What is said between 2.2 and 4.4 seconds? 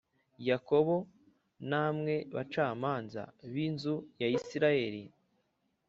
bacamanza b inzu ya